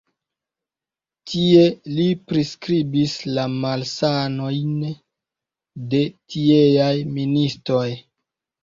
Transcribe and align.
Tie 1.31 1.65
li 1.97 2.07
priskribis 2.31 3.15
la 3.35 3.45
malsanojn 3.67 4.75
de 5.95 6.03
tieaj 6.35 6.95
ministoj. 7.21 7.89